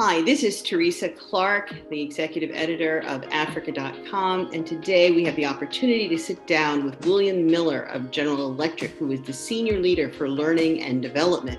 [0.00, 5.44] Hi, this is Teresa Clark, the executive editor of Africa.com, and today we have the
[5.44, 10.08] opportunity to sit down with William Miller of General Electric, who is the senior leader
[10.08, 11.58] for learning and development.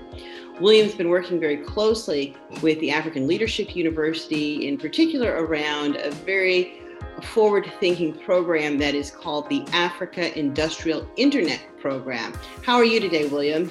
[0.58, 6.80] William's been working very closely with the African Leadership University, in particular around a very
[7.34, 12.32] forward thinking program that is called the Africa Industrial Internet Program.
[12.64, 13.70] How are you today, William?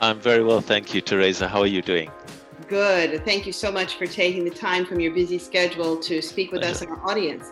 [0.00, 1.48] I'm very well, thank you, Teresa.
[1.48, 2.08] How are you doing?
[2.68, 3.24] Good.
[3.24, 6.62] Thank you so much for taking the time from your busy schedule to speak with
[6.62, 6.74] pleasure.
[6.74, 7.48] us and our audience.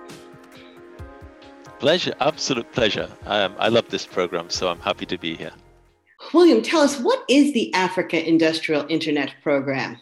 [1.79, 3.09] Pleasure, absolute pleasure.
[3.27, 5.53] Um, I love this program, so I'm happy to be here.
[6.35, 9.99] William, tell us what is the Africa Industrial Internet Program?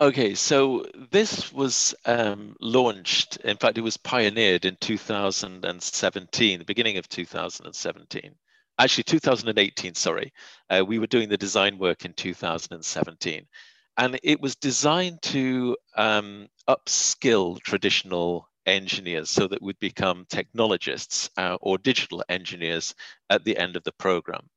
[0.00, 6.96] Okay, so this was um, launched, in fact, it was pioneered in 2017, the beginning
[6.96, 8.34] of 2017.
[8.78, 10.32] Actually, 2018, sorry.
[10.70, 13.46] Uh, we were doing the design work in 2017
[13.96, 21.56] and it was designed to um, upskill traditional engineers so that we'd become technologists uh,
[21.60, 22.94] or digital engineers
[23.30, 24.48] at the end of the program.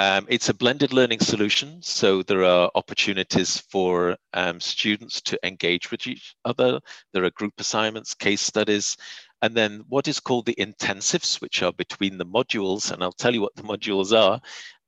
[0.00, 5.90] Um, it's a blended learning solution, so there are opportunities for um, students to engage
[5.90, 6.78] with each other.
[7.12, 8.96] There are group assignments, case studies,
[9.42, 13.34] and then what is called the intensives, which are between the modules, and I'll tell
[13.34, 14.40] you what the modules are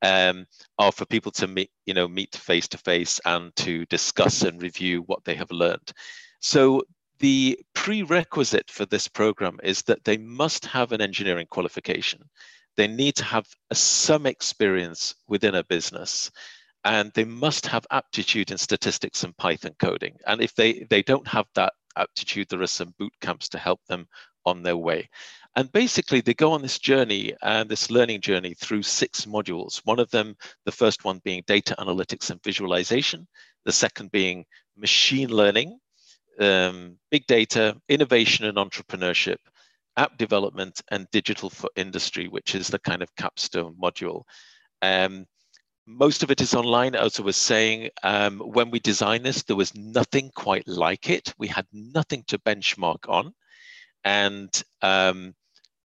[0.03, 0.47] um,
[0.79, 4.63] are for people to meet, you know, meet face to face and to discuss and
[4.63, 5.93] review what they have learned.
[6.41, 6.83] So
[7.19, 12.23] the prerequisite for this program is that they must have an engineering qualification.
[12.77, 16.31] They need to have a, some experience within a business
[16.85, 20.17] and they must have aptitude in statistics and Python coding.
[20.27, 23.81] And if they, they don't have that aptitude, there are some boot camps to help
[23.87, 24.07] them
[24.47, 25.09] on their way.
[25.57, 29.81] And basically, they go on this journey and this learning journey through six modules.
[29.85, 33.27] One of them, the first one being data analytics and visualization,
[33.65, 34.45] the second being
[34.77, 35.79] machine learning,
[36.39, 39.39] um, big data, innovation and entrepreneurship,
[39.97, 44.23] app development, and digital for industry, which is the kind of capstone module.
[44.83, 45.27] Um,
[45.87, 46.95] most of it is online.
[46.95, 51.35] As I was saying, um, when we designed this, there was nothing quite like it.
[51.39, 53.35] We had nothing to benchmark on.
[54.05, 54.51] And
[54.83, 55.35] um,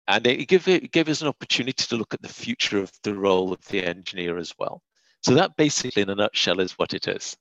[0.08, 3.14] and it gave, it gave us an opportunity to look at the future of the
[3.14, 4.82] role of the engineer as well.
[5.22, 7.36] So that basically, in a nutshell, is what it is.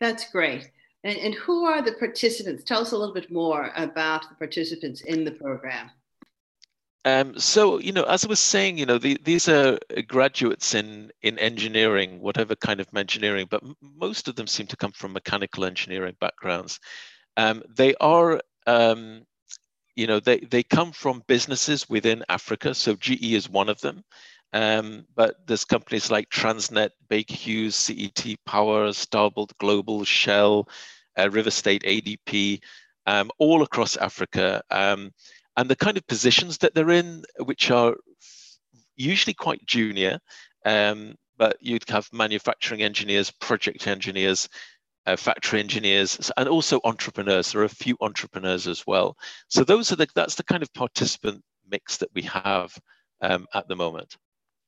[0.00, 0.70] That's great.
[1.04, 2.64] And, and who are the participants?
[2.64, 5.90] Tell us a little bit more about the participants in the program.
[7.04, 11.12] Um, so, you know, as I was saying, you know, the, these are graduates in
[11.22, 15.12] in engineering, whatever kind of engineering, but m- most of them seem to come from
[15.12, 16.80] mechanical engineering backgrounds.
[17.36, 19.22] Um, they are um,
[19.96, 22.74] you know, they, they come from businesses within Africa.
[22.74, 24.04] So GE is one of them.
[24.52, 30.68] Um, but there's companies like Transnet, Baker Hughes, CET Power, Starbolt Global, Shell,
[31.18, 32.60] uh, River State, ADP,
[33.06, 34.62] um, all across Africa.
[34.70, 35.12] Um,
[35.56, 37.96] and the kind of positions that they're in, which are
[38.96, 40.18] usually quite junior,
[40.64, 44.48] um, but you'd have manufacturing engineers, project engineers,
[45.06, 47.52] uh, factory engineers, and also entrepreneurs.
[47.52, 49.16] There are a few entrepreneurs as well.
[49.48, 52.76] So those are the that's the kind of participant mix that we have
[53.20, 54.16] um, at the moment.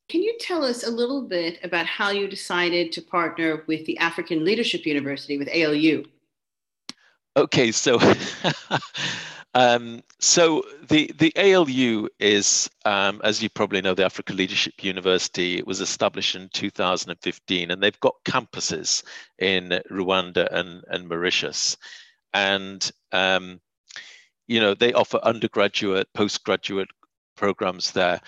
[0.09, 3.97] Can you tell us a little bit about how you decided to partner with the
[3.99, 6.03] African Leadership University with ALU?
[7.37, 7.99] Okay, so
[9.55, 15.57] Um, so the, the ALU is, um, as you probably know, the Africa Leadership University.
[15.57, 19.03] It was established in 2015, and they've got campuses
[19.39, 21.77] in Rwanda and, and Mauritius.
[22.33, 23.59] And, um,
[24.47, 26.89] you know, they offer undergraduate, postgraduate
[27.35, 28.21] programs there.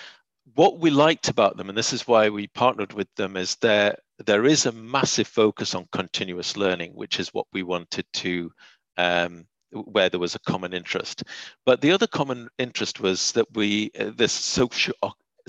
[0.55, 3.95] What we liked about them, and this is why we partnered with them, is there,
[4.25, 8.51] there is a massive focus on continuous learning, which is what we wanted to
[8.97, 11.23] um, where there was a common interest.
[11.65, 14.95] But the other common interest was that we, uh, this social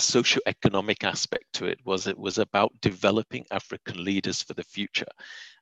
[0.00, 5.12] socioeconomic aspect to it was it was about developing African leaders for the future.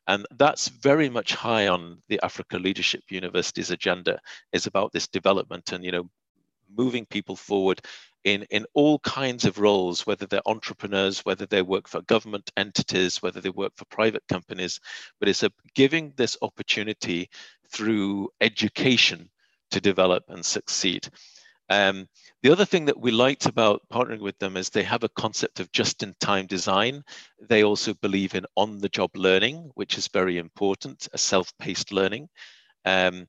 [0.07, 4.19] And that's very much high on the Africa Leadership University's agenda
[4.53, 6.09] is about this development and, you know,
[6.77, 7.81] moving people forward
[8.25, 13.22] in, in all kinds of roles, whether they're entrepreneurs, whether they work for government entities,
[13.22, 14.81] whether they work for private companies,
[15.19, 17.28] but it's a, giving this opportunity
[17.70, 19.31] through education
[19.70, 21.08] to develop and succeed.
[21.70, 22.08] Um,
[22.43, 25.61] the other thing that we liked about partnering with them is they have a concept
[25.61, 27.05] of just-in-time design.
[27.40, 32.28] They also believe in on-the-job learning, which is very important, a self-paced learning.
[32.84, 33.28] Um,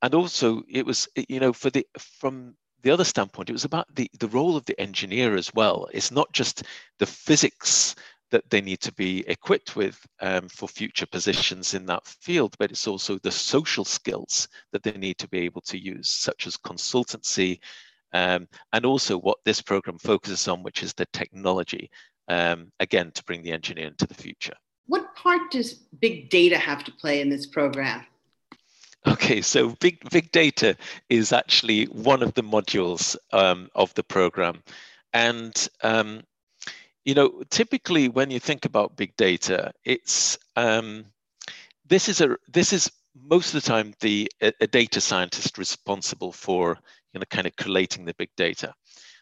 [0.00, 3.94] and also, it was, you know, for the from the other standpoint, it was about
[3.94, 5.88] the, the role of the engineer as well.
[5.92, 6.64] It's not just
[6.98, 7.94] the physics
[8.30, 12.70] that they need to be equipped with um, for future positions in that field, but
[12.70, 16.56] it's also the social skills that they need to be able to use, such as
[16.56, 17.60] consultancy,
[18.14, 21.90] um, and also what this program focuses on, which is the technology,
[22.28, 24.54] um, again, to bring the engineer into the future.
[24.86, 28.04] What part does big data have to play in this program?
[29.06, 30.76] Okay, so big big data
[31.08, 34.62] is actually one of the modules um, of the program,
[35.12, 36.22] and um,
[37.04, 41.04] you know typically when you think about big data, it's um,
[41.84, 46.30] this is a this is most of the time the a, a data scientist responsible
[46.30, 46.78] for
[47.12, 48.72] you know kind of collating the big data.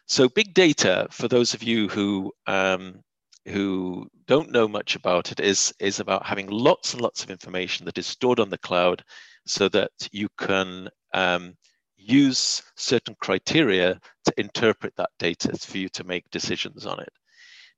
[0.05, 3.03] So big data, for those of you who um,
[3.47, 7.85] who don't know much about it, is is about having lots and lots of information
[7.85, 9.03] that is stored on the cloud
[9.45, 11.55] so that you can um,
[11.97, 17.09] use certain criteria to interpret that data for you to make decisions on it.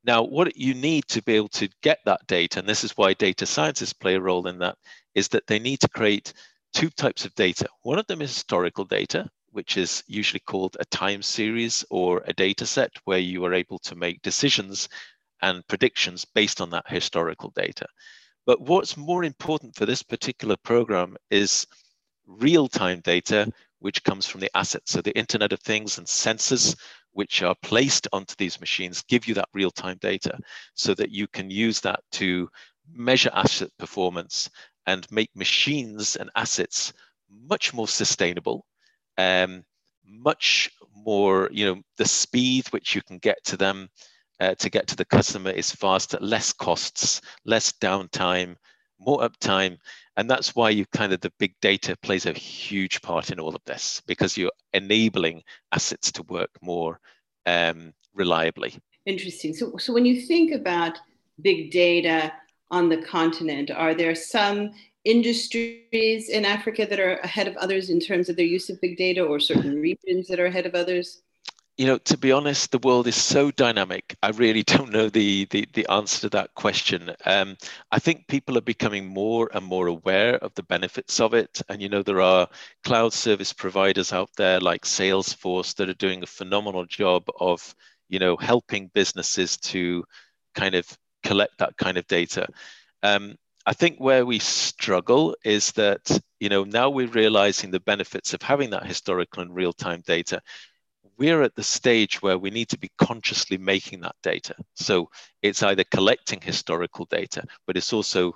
[0.06, 3.14] Now, what you need to be able to get that data, and this is why
[3.14, 4.78] data scientists play a role in that,
[5.16, 6.34] is that they need to create
[6.74, 7.68] two types of data.
[7.84, 12.34] One of them is historical data, which is usually called a time series or a
[12.34, 14.90] data set where you are able to make decisions
[15.42, 17.86] and predictions based on that historical data.
[18.46, 21.66] But what's more important for this particular program is
[22.26, 24.92] real-time data, which comes from the assets.
[24.92, 26.76] So the Internet of Things and sensors,
[27.12, 30.38] which are placed onto these machines, give you that real-time data
[30.74, 32.50] so that you can use that to
[32.92, 34.50] measure asset performance
[34.88, 36.94] and make machines and assets
[37.30, 38.66] much more sustainable,
[39.18, 39.64] um,
[40.06, 43.90] much more, you know, the speed which you can get to them
[44.44, 48.56] uh, to get to the customer is faster, less costs, less downtime,
[49.00, 49.78] more uptime.
[50.18, 53.56] And that's why you kind of the big data plays a huge part in all
[53.56, 57.00] of this because you're enabling assets to work more
[57.46, 58.76] um, reliably.
[59.06, 59.54] Interesting.
[59.54, 60.98] So, so when you think about
[61.42, 62.34] big data
[62.70, 64.72] on the continent, are there some
[65.06, 68.98] industries in Africa that are ahead of others in terms of their use of big
[68.98, 71.22] data or certain regions that are ahead of others?
[71.78, 74.16] You know, to be honest, the world is so dynamic.
[74.22, 77.12] I really don't know the the, the answer to that question.
[77.26, 77.58] Um,
[77.92, 81.62] I think people are becoming more and more aware of the benefits of it.
[81.70, 82.48] And you know, there are
[82.84, 87.74] cloud service providers out there like Salesforce that are doing a phenomenal job of,
[88.08, 90.04] you know, helping businesses to
[90.54, 90.86] kind of
[91.24, 92.48] collect that kind of data.
[93.02, 93.36] Um,
[93.66, 98.42] I think where we struggle is that, you know, now we're realizing the benefits of
[98.42, 100.42] having that historical and real-time data
[101.18, 104.56] we're at the stage where we need to be consciously making that data.
[104.76, 105.10] So
[105.42, 108.36] it's either collecting historical data, but it's also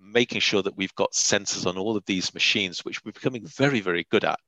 [0.00, 3.80] making sure that we've got sensors on all of these machines, which we're becoming very,
[3.80, 4.38] very good at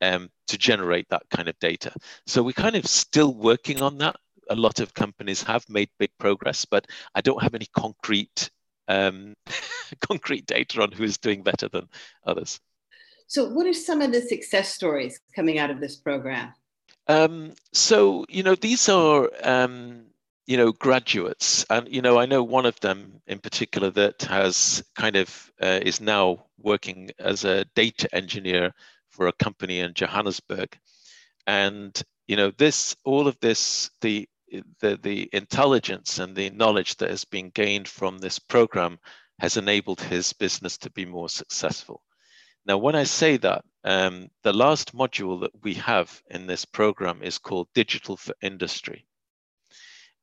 [0.00, 1.92] um, to generate that kind of data.
[2.26, 4.16] So we're kind of still working on that.
[4.48, 8.50] A lot of companies have made big progress, but I don't have any concrete
[8.88, 9.34] um,
[10.00, 11.88] concrete data on who is doing better than
[12.24, 12.60] others.
[13.26, 16.52] So, what are some of the success stories coming out of this program?
[17.08, 20.06] Um, so, you know, these are, um,
[20.46, 21.64] you know, graduates.
[21.70, 25.80] And, you know, I know one of them in particular that has kind of uh,
[25.82, 28.72] is now working as a data engineer
[29.10, 30.76] for a company in Johannesburg.
[31.46, 34.28] And, you know, this, all of this, the,
[34.80, 38.98] the, the intelligence and the knowledge that has been gained from this program
[39.38, 42.02] has enabled his business to be more successful.
[42.66, 47.22] Now, when I say that, um, the last module that we have in this program
[47.22, 49.06] is called Digital for Industry.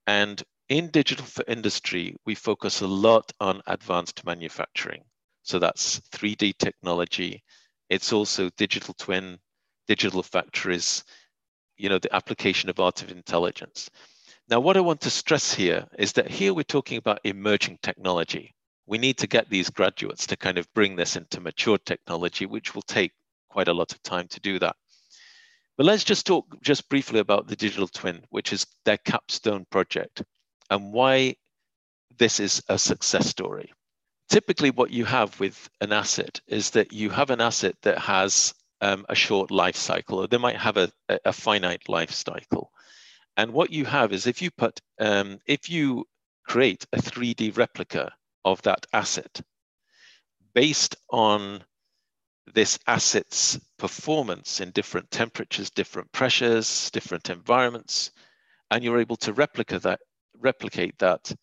[0.05, 5.03] And in Digital for Industry, we focus a lot on advanced manufacturing.
[5.43, 7.41] So that's 3D technology.
[7.89, 9.39] It's also digital twin,
[9.87, 11.05] digital factories,
[11.77, 13.89] you know, the application of artificial intelligence.
[14.49, 18.53] Now, what I want to stress here is that here we're talking about emerging technology
[18.85, 22.75] we need to get these graduates to kind of bring this into mature technology, which
[22.75, 23.13] will take
[23.53, 24.75] quite a lot of time to do that.
[25.77, 30.23] But let's just talk just briefly about the digital twin, which is their capstone project
[30.71, 31.35] and why
[32.17, 33.71] this is a success story.
[34.29, 38.53] Typically, what you have with an asset is that you have an asset that has
[38.81, 40.91] um, a short life cycle, or they might have a,
[41.25, 42.71] a finite life cycle.
[43.37, 46.05] And what you have is if you put, um, if you
[46.45, 48.11] create a 3D replica
[48.45, 49.41] of that asset
[50.53, 51.63] based on
[52.53, 58.11] this asset's performance in different temperatures, different pressures, different environments,
[58.71, 59.99] and you're able to replicate that,
[60.39, 61.33] replicate that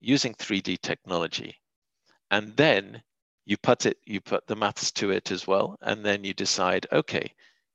[0.00, 1.54] using 3D technology.
[2.30, 3.02] And then
[3.46, 6.86] you put it, you put the maths to it as well, and then you decide,
[6.92, 7.32] okay,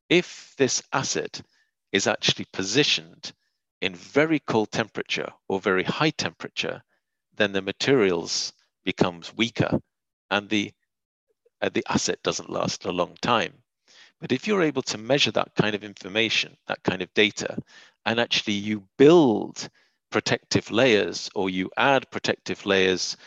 [0.10, 1.42] if this asset
[1.92, 3.34] is actually positioned
[3.82, 6.82] in very cold temperature or very high temperature,
[7.36, 9.80] then the materials becomes weaker
[10.32, 10.72] and the
[11.62, 13.54] uh, the asset doesn't last a long time.
[14.20, 17.58] But if you're able to measure that kind of information, that kind of data,
[18.06, 19.68] and actually you build
[20.12, 23.18] protective layers or you add protective layers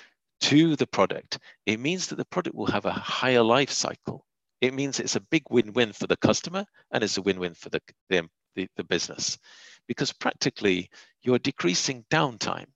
[0.40, 4.24] to the product, it means that the product will have a higher life cycle.
[4.60, 7.80] It means it's a big win-win for the customer and it's a win-win for the,
[8.08, 9.38] the, the, the business
[9.86, 10.90] because practically
[11.22, 12.66] you're decreasing downtime,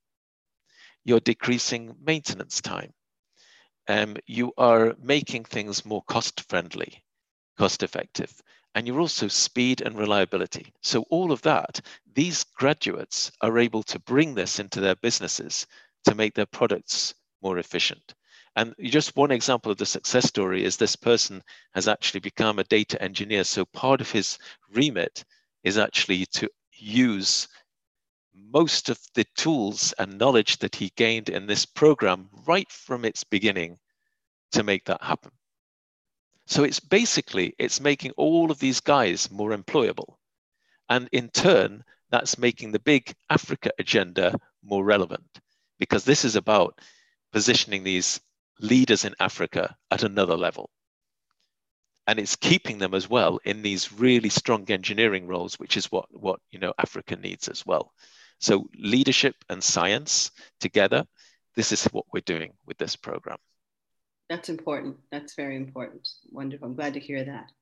[1.05, 2.93] you're decreasing maintenance time,
[3.89, 7.03] um, you are making things more cost friendly,
[7.59, 8.33] cost effective,
[8.75, 10.73] and you're also speed and reliability.
[10.83, 11.81] So all of that,
[12.15, 15.67] these graduates are able to bring this into their businesses
[16.05, 18.15] to make their products more efficient.
[18.57, 21.43] And just one example of the success story is this person
[21.75, 23.45] has actually become a data engineer.
[23.45, 24.39] So part of his
[24.71, 25.25] remit
[25.65, 27.49] is actually to use
[28.53, 33.25] most of the tools and knowledge that he gained in this program right from its
[33.25, 33.79] beginning
[34.53, 35.33] to make that happen.
[36.47, 40.17] So it's basically, it's making all of these guys more employable.
[40.89, 45.41] And in turn, that's making the big Africa agenda more relevant
[45.79, 46.79] because this is about
[47.33, 48.21] positioning these
[48.61, 50.69] leaders in Africa at another level.
[52.07, 56.07] And it's keeping them as well in these really strong engineering roles, which is what,
[56.11, 57.93] what you know Africa needs as well.
[58.43, 61.07] So leadership and science together,
[61.55, 63.39] this is what we're doing with this program.
[64.29, 64.97] That's important.
[65.13, 66.09] That's very important.
[66.31, 66.67] Wonderful.
[66.67, 67.53] I'm glad to hear that.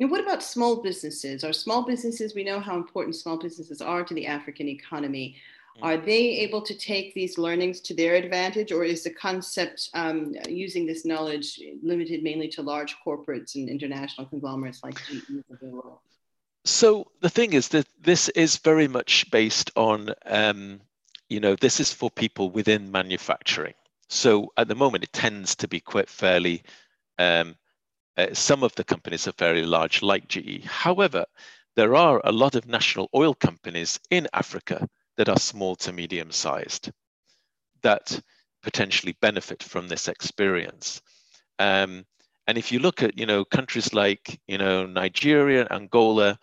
[0.00, 1.44] And what about small businesses?
[1.44, 5.36] Are small businesses, we know how important small businesses are to the African economy.
[5.78, 5.84] Mm.
[5.84, 10.34] Are they able to take these learnings to their advantage, or is the concept um,
[10.48, 15.68] using this knowledge limited mainly to large corporates and international conglomerates like GE of the
[15.68, 15.98] world?
[16.64, 20.80] So the thing is that this is very much based on, um,
[21.28, 23.74] you know, this is for people within manufacturing.
[24.08, 26.62] So at the moment, it tends to be quite fairly.
[27.18, 27.56] Um,
[28.16, 30.64] uh, some of the companies are very large, like GE.
[30.64, 31.24] However,
[31.76, 34.86] there are a lot of national oil companies in Africa
[35.16, 36.90] that are small to medium sized
[37.82, 38.20] that
[38.62, 41.00] potentially benefit from this experience.
[41.58, 42.04] Um,
[42.50, 46.36] and if you look at, you know, countries like, you know, Nigeria, Angola,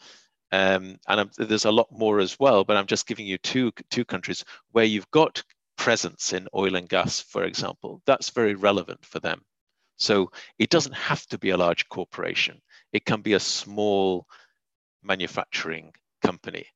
[0.53, 3.73] um, and I'm, there's a lot more as well, but I'm just giving you two,
[3.91, 5.43] two countries where you've got
[5.75, 8.01] presence in oil and gas, for example.
[8.05, 9.41] That's very relevant for them.
[9.97, 12.61] So it doesn't have to be a large corporation.
[12.93, 14.27] It can be a small
[15.03, 16.67] manufacturing company.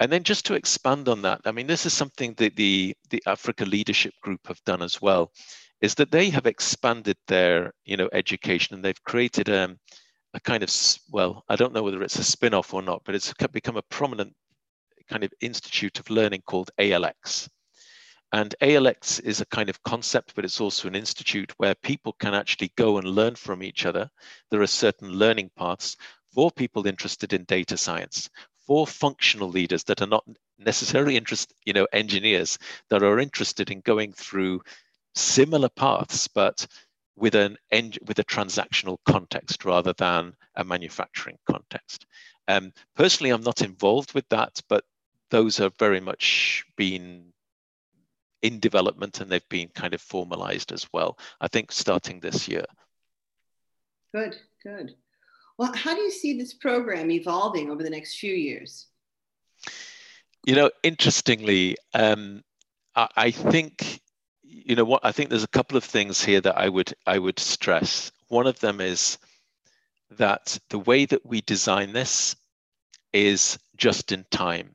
[0.00, 3.22] And then just to expand on that, I mean, this is something that the, the
[3.28, 5.30] Africa Leadership Group have done as well
[5.82, 9.78] is that they have expanded their you know education and they've created um,
[10.32, 10.70] a kind of
[11.10, 14.32] well i don't know whether it's a spin-off or not but it's become a prominent
[15.10, 17.50] kind of institute of learning called alx
[18.32, 22.32] and alx is a kind of concept but it's also an institute where people can
[22.34, 24.10] actually go and learn from each other.
[24.50, 25.98] There are certain learning paths
[26.34, 28.30] for people interested in data science
[28.66, 30.24] for functional leaders that are not
[30.58, 32.58] necessarily interested you know engineers
[32.88, 34.62] that are interested in going through
[35.14, 36.66] similar paths, but
[37.16, 42.06] with an en- with a transactional context rather than a manufacturing context.
[42.48, 44.84] Um, personally, I'm not involved with that, but
[45.30, 47.32] those have very much been
[48.42, 51.18] in development and they've been kind of formalized as well.
[51.40, 52.64] I think starting this year.
[54.14, 54.94] Good, good.
[55.58, 58.88] Well, how do you see this program evolving over the next few years?
[60.44, 62.42] You know, interestingly, um,
[62.96, 63.91] I, I think
[64.52, 67.18] you know what I think there's a couple of things here that I would I
[67.18, 68.12] would stress.
[68.28, 69.18] One of them is
[70.10, 72.36] that the way that we design this
[73.14, 74.74] is just in time.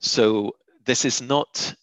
[0.00, 1.74] So this is not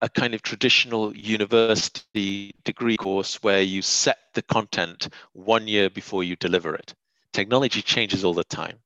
[0.00, 6.24] a kind of traditional university degree course where you set the content one year before
[6.24, 6.94] you deliver it.
[7.32, 8.78] Technology changes all the time.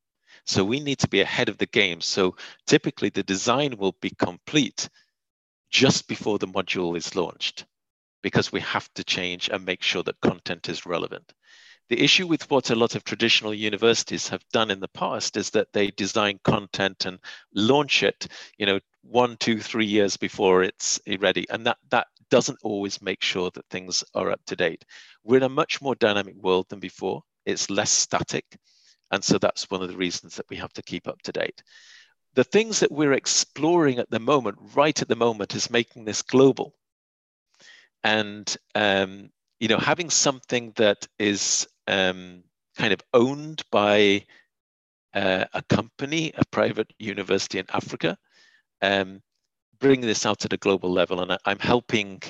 [0.45, 2.01] So we need to be ahead of the game.
[2.01, 4.89] So typically the design will be complete
[5.71, 7.65] just before the module is launched
[8.27, 11.33] because we have to change and make sure that content is relevant.
[11.89, 15.51] The issue with what a lot of traditional universities have done in the past is
[15.51, 17.21] that they design content and
[17.55, 18.27] launch it,
[18.59, 21.47] you know, one, two, three years before it's ready.
[21.51, 24.85] And that that doesn't always make sure that things are up to date.
[25.23, 27.23] We're in a much more dynamic world than before.
[27.45, 28.59] It's less static.
[29.13, 31.63] And so that's one of the reasons that we have to keep up to date.
[32.35, 36.23] The things that we're exploring at the moment, right at the moment, is making this
[36.23, 36.75] global
[38.05, 42.43] and um, you know having something that is um,
[42.77, 44.25] kind of owned by
[45.15, 48.19] uh, a company, a private university in Africa,
[48.83, 49.23] um,
[49.81, 52.23] this out at a global level, and I'm helping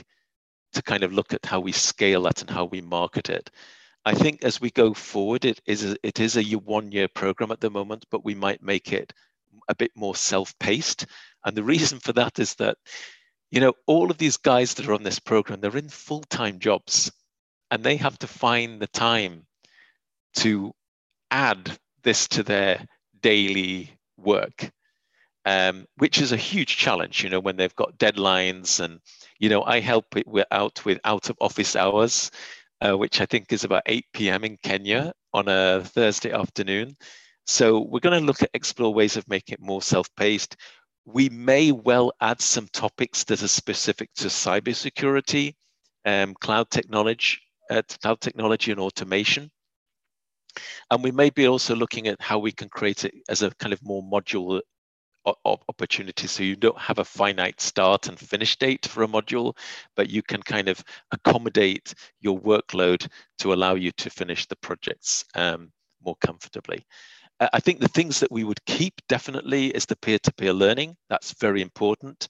[0.72, 3.50] to kind of look at how we scale that and how we market it.
[4.04, 7.60] I think as we go forward, it is a, it is a one-year program at
[7.60, 9.12] the moment, but we might make it
[9.68, 11.06] a bit more self-paced.
[11.44, 12.76] And the reason for that is that,
[13.56, 17.10] you know, all of these guys that are on this program, they're in full-time jobs,
[17.70, 19.46] and they have to find the time
[20.34, 20.72] to
[21.30, 22.84] add this to their
[23.22, 24.70] daily work,
[25.46, 27.24] um, which is a huge challenge.
[27.24, 29.00] You know, when they've got deadlines, and
[29.38, 32.30] you know, I help it out with out of office hours
[32.80, 34.44] uh, which I think is about 8 p.m.
[34.44, 36.96] in Kenya on a Thursday afternoon.
[37.46, 40.56] So we're going to look at explore ways of making it more self-paced.
[41.06, 45.54] We may well add some topics that are specific to cybersecurity,
[46.04, 47.38] um, cloud technology,
[47.70, 49.50] uh, cloud technology and automation.
[50.90, 53.72] And we may be also looking at how we can create it as a kind
[53.72, 54.60] of more modular
[55.68, 59.56] opportunity so you don't have a finite start and finish date for a module
[59.96, 63.08] but you can kind of accommodate your workload
[63.38, 65.72] to allow you to finish the projects um,
[66.04, 66.84] more comfortably
[67.40, 70.96] i think the things that we would keep definitely is the peer-to-peer learning.
[71.08, 72.28] That's very important.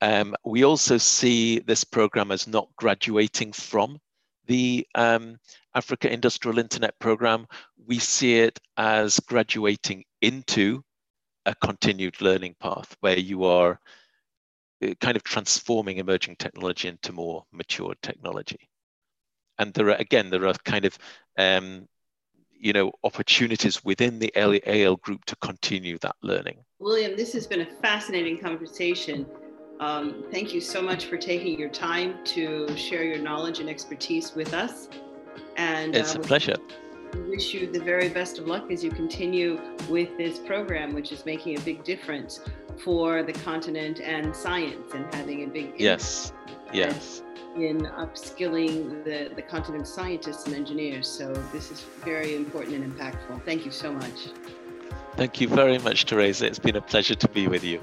[0.00, 3.98] Um, we also see this program as not graduating from
[4.46, 5.38] the um,
[5.74, 7.46] Africa Industrial Internet Program,
[7.86, 10.82] we see it as graduating into
[11.44, 13.78] a continued learning path where you are
[14.82, 18.68] uh, kind of transforming emerging technology into more mature technology.
[19.58, 20.98] And there are, again, there are kind of,
[21.38, 21.86] um,
[22.58, 26.58] you know, opportunities within the AL group to continue that learning.
[26.78, 29.26] William, this has been a fascinating conversation.
[29.80, 34.34] Um, thank you so much for taking your time to share your knowledge and expertise
[34.34, 34.88] with us.
[35.56, 36.56] And it's uh, a pleasure.
[37.14, 41.12] We wish you the very best of luck as you continue with this program, which
[41.12, 42.40] is making a big difference
[42.82, 46.32] for the continent and science and having a big yes,
[46.72, 47.22] yes,
[47.56, 51.08] in upskilling the the continent scientists and engineers.
[51.08, 53.42] So this is very important and impactful.
[53.44, 54.28] Thank you so much.
[55.16, 56.46] Thank you very much, Teresa.
[56.46, 57.80] It's been a pleasure to be with you.